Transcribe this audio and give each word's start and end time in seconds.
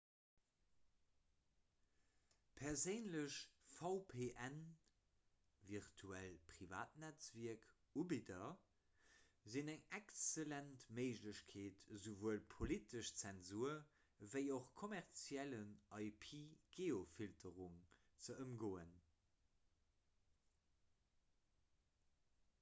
perséinlech 2.59 3.33
vpnvirtuellt 3.73 6.47
privatnetzwierk-ubidder 6.53 8.47
sinn 9.55 9.69
eng 9.73 9.83
excellent 9.99 10.85
méiglechkeet 11.01 11.83
esouwuel 11.97 12.41
politesch 12.55 13.11
zensur 13.25 13.75
ewéi 14.29 14.43
och 14.57 14.71
kommerzielle 14.81 15.61
ip-geofilterung 16.07 17.77
ze 18.29 18.39
ëmgoen 18.47 18.97